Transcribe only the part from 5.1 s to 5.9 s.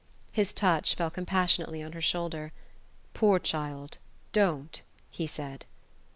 he said.